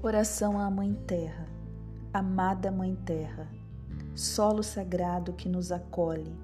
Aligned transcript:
Oração 0.00 0.58
à 0.58 0.70
Mãe 0.70 0.94
Terra, 1.06 1.46
amada 2.14 2.70
Mãe 2.70 2.94
Terra, 3.04 3.48
solo 4.14 4.62
sagrado 4.62 5.32
que 5.32 5.48
nos 5.48 5.70
acolhe, 5.70 6.34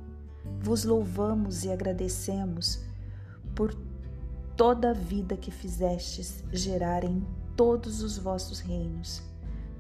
vos 0.61 0.85
louvamos 0.85 1.65
e 1.65 1.73
agradecemos 1.73 2.85
por 3.55 3.75
toda 4.57 4.91
a 4.91 4.93
vida 4.93 5.37
que 5.37 5.51
fizestes 5.51 6.45
gerar 6.53 7.05
em 7.05 7.27
todos 7.57 8.03
os 8.03 8.19
vossos 8.19 8.61
reinos, 8.61 9.23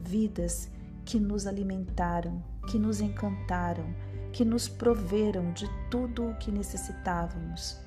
vidas 0.02 0.70
que 1.04 1.20
nos 1.20 1.46
alimentaram, 1.46 2.42
que 2.68 2.78
nos 2.78 3.00
encantaram, 3.00 3.94
que 4.32 4.44
nos 4.44 4.68
proveram 4.68 5.52
de 5.52 5.68
tudo 5.90 6.30
o 6.30 6.34
que 6.36 6.50
necessitávamos. 6.50 7.78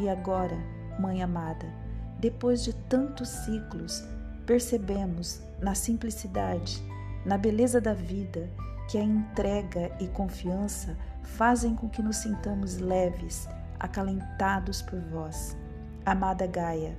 E 0.00 0.08
agora, 0.08 0.56
Mãe 0.98 1.22
amada, 1.22 1.83
depois 2.24 2.64
de 2.64 2.72
tantos 2.72 3.28
ciclos, 3.28 4.02
percebemos 4.46 5.42
na 5.60 5.74
simplicidade, 5.74 6.82
na 7.22 7.36
beleza 7.36 7.82
da 7.82 7.92
vida, 7.92 8.48
que 8.88 8.96
a 8.96 9.02
entrega 9.02 9.94
e 10.00 10.08
confiança 10.08 10.96
fazem 11.22 11.74
com 11.74 11.86
que 11.86 12.02
nos 12.02 12.16
sintamos 12.16 12.78
leves, 12.78 13.46
acalentados 13.78 14.80
por 14.80 14.98
vós. 15.00 15.54
Amada 16.06 16.46
Gaia, 16.46 16.96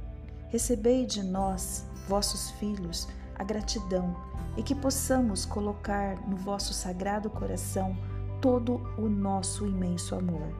recebei 0.49 1.07
de 1.07 1.23
nós, 1.23 1.83
vossos 2.07 2.51
filhos, 2.59 3.07
a 3.33 3.43
gratidão 3.43 4.15
e 4.55 4.61
que 4.61 4.75
possamos 4.75 5.43
colocar 5.43 6.17
no 6.27 6.37
vosso 6.37 6.71
sagrado 6.71 7.31
coração 7.31 7.97
todo 8.39 8.79
o 8.95 9.09
nosso 9.09 9.65
imenso 9.65 10.13
amor. 10.13 10.53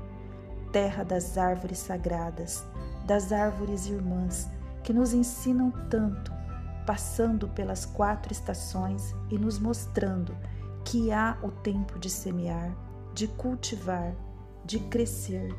Terra 0.72 1.04
das 1.04 1.38
árvores 1.38 1.78
sagradas, 1.78 2.66
das 3.06 3.32
árvores 3.32 3.88
irmãs, 3.88 4.50
que 4.84 4.92
nos 4.92 5.14
ensinam 5.14 5.72
tanto 5.90 6.36
passando 6.86 7.48
pelas 7.48 7.86
quatro 7.86 8.32
estações 8.32 9.16
e 9.30 9.38
nos 9.38 9.58
mostrando 9.58 10.38
que 10.84 11.12
há 11.12 11.38
o 11.42 11.50
tempo 11.50 11.98
de 11.98 12.10
semear, 12.10 12.76
de 13.14 13.28
cultivar, 13.28 14.16
de 14.64 14.80
crescer, 14.80 15.50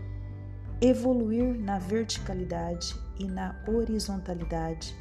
evoluir 0.81 1.59
na 1.59 1.79
verticalidade 1.79 2.95
e 3.19 3.27
na 3.27 3.61
horizontalidade, 3.67 4.95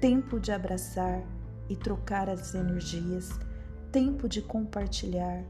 tempo 0.00 0.38
de 0.38 0.52
abraçar 0.52 1.22
e 1.68 1.74
trocar 1.74 2.28
as 2.28 2.54
energias, 2.54 3.30
tempo 3.90 4.28
de 4.28 4.40
compartilhar, 4.42 5.42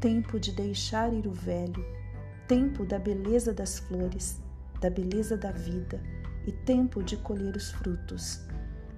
tempo 0.00 0.40
de 0.40 0.52
deixar 0.52 1.12
ir 1.12 1.26
o 1.26 1.32
velho, 1.32 1.84
tempo 2.48 2.86
da 2.86 2.98
beleza 2.98 3.52
das 3.52 3.78
flores, 3.78 4.40
da 4.80 4.90
beleza 4.90 5.36
da 5.36 5.50
vida 5.50 6.00
e 6.46 6.52
tempo 6.52 7.02
de 7.02 7.16
colher 7.16 7.54
os 7.54 7.70
frutos 7.70 8.48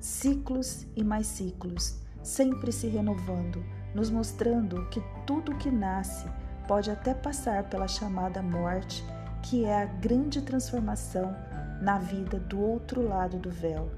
ciclos 0.02 0.84
e 0.96 1.04
mais 1.04 1.28
ciclos, 1.28 2.00
sempre 2.24 2.72
se 2.72 2.88
renovando, 2.88 3.64
nos 3.94 4.10
mostrando 4.10 4.84
que 4.88 5.00
tudo 5.24 5.54
que 5.54 5.70
nasce 5.70 6.28
pode 6.66 6.90
até 6.90 7.14
passar 7.14 7.64
pela 7.64 7.86
chamada 7.86 8.42
morte, 8.42 9.04
que 9.44 9.64
é 9.64 9.82
a 9.82 9.86
grande 9.86 10.42
transformação 10.42 11.34
na 11.80 11.98
vida 11.98 12.40
do 12.40 12.60
outro 12.60 13.06
lado 13.06 13.38
do 13.38 13.48
véu. 13.48 13.88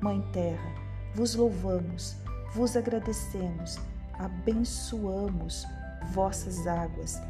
Mãe 0.00 0.22
Terra, 0.32 0.74
vos 1.14 1.34
louvamos, 1.34 2.16
vos 2.54 2.74
agradecemos, 2.74 3.78
abençoamos 4.14 5.66
vossas 6.12 6.66
águas, 6.66 7.20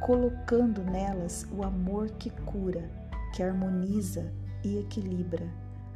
colocando 0.00 0.82
nelas 0.82 1.46
o 1.52 1.62
amor 1.62 2.10
que 2.10 2.30
cura, 2.30 2.90
que 3.32 3.42
harmoniza 3.42 4.32
e 4.64 4.78
equilibra 4.78 5.48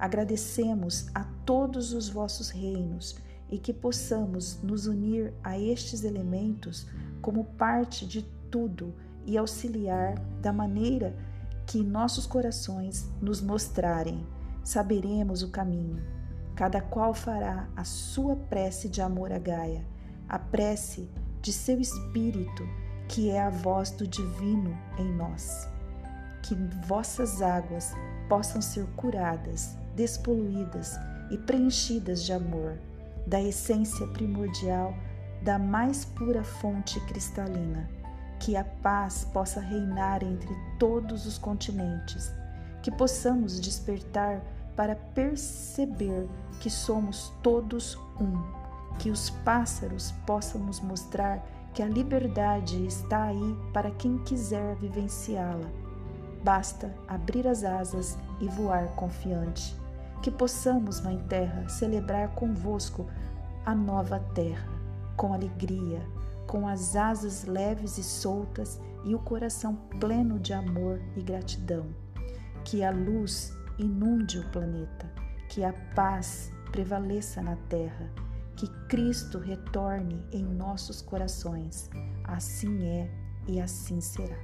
Agradecemos 0.02 1.06
a 1.14 1.22
todos 1.46 1.92
os 1.92 2.08
vossos 2.08 2.50
reinos 2.50 3.14
e 3.48 3.56
que 3.56 3.72
possamos 3.72 4.60
nos 4.60 4.88
unir 4.88 5.32
a 5.44 5.56
estes 5.56 6.02
elementos 6.02 6.88
como 7.20 7.44
parte 7.44 8.04
de 8.04 8.22
tudo 8.50 8.92
e 9.24 9.38
auxiliar 9.38 10.18
da 10.40 10.52
maneira 10.52 11.16
que 11.64 11.84
nossos 11.84 12.26
corações 12.26 13.08
nos 13.20 13.40
mostrarem. 13.40 14.26
Saberemos 14.64 15.44
o 15.44 15.52
caminho. 15.52 16.02
Cada 16.56 16.80
qual 16.80 17.14
fará 17.14 17.68
a 17.76 17.84
sua 17.84 18.34
prece 18.34 18.88
de 18.88 19.00
amor 19.00 19.30
a 19.30 19.38
Gaia, 19.38 19.86
a 20.28 20.36
prece 20.36 21.08
de 21.40 21.52
seu 21.52 21.80
espírito, 21.80 22.64
que 23.08 23.30
é 23.30 23.40
a 23.40 23.50
voz 23.50 23.92
do 23.92 24.04
divino 24.04 24.76
em 24.98 25.12
nós. 25.12 25.71
Que 26.42 26.54
vossas 26.86 27.40
águas 27.40 27.92
possam 28.28 28.60
ser 28.60 28.86
curadas 28.96 29.76
despoluídas 29.94 30.98
e 31.30 31.38
preenchidas 31.38 32.22
de 32.22 32.32
amor, 32.32 32.78
da 33.26 33.40
essência 33.40 34.06
primordial 34.08 34.94
da 35.42 35.58
mais 35.58 36.04
pura 36.04 36.44
fonte 36.44 37.00
cristalina. 37.00 37.88
Que 38.38 38.56
a 38.56 38.64
paz 38.64 39.24
possa 39.32 39.60
reinar 39.60 40.22
entre 40.22 40.54
todos 40.78 41.26
os 41.26 41.38
continentes, 41.38 42.32
que 42.82 42.90
possamos 42.90 43.60
despertar 43.60 44.42
para 44.74 44.96
perceber 44.96 46.28
que 46.60 46.68
somos 46.68 47.32
todos 47.42 47.96
um, 48.20 48.42
que 48.98 49.10
os 49.10 49.30
pássaros 49.30 50.12
possam 50.26 50.60
nos 50.62 50.80
mostrar 50.80 51.44
que 51.72 51.82
a 51.82 51.86
liberdade 51.86 52.84
está 52.84 53.24
aí 53.24 53.56
para 53.72 53.90
quem 53.92 54.18
quiser 54.18 54.74
vivenciá-la. 54.76 55.81
Basta 56.42 56.92
abrir 57.06 57.46
as 57.46 57.64
asas 57.64 58.18
e 58.40 58.48
voar 58.48 58.88
confiante 58.96 59.80
que 60.22 60.30
possamos, 60.30 61.00
Mãe 61.00 61.18
Terra, 61.28 61.68
celebrar 61.68 62.28
convosco 62.36 63.06
a 63.66 63.74
nova 63.74 64.20
terra, 64.34 64.68
com 65.16 65.34
alegria, 65.34 66.00
com 66.46 66.68
as 66.68 66.94
asas 66.94 67.44
leves 67.44 67.98
e 67.98 68.04
soltas 68.04 68.80
e 69.04 69.16
o 69.16 69.18
coração 69.18 69.74
pleno 69.98 70.38
de 70.38 70.52
amor 70.52 71.00
e 71.16 71.22
gratidão. 71.22 71.86
Que 72.64 72.84
a 72.84 72.92
luz 72.92 73.52
inunde 73.76 74.38
o 74.38 74.48
planeta, 74.50 75.10
que 75.48 75.64
a 75.64 75.72
paz 75.94 76.52
prevaleça 76.70 77.42
na 77.42 77.56
terra, 77.68 78.08
que 78.54 78.68
Cristo 78.86 79.38
retorne 79.38 80.24
em 80.30 80.44
nossos 80.44 81.02
corações. 81.02 81.90
Assim 82.22 82.86
é 82.86 83.10
e 83.48 83.60
assim 83.60 84.00
será. 84.00 84.38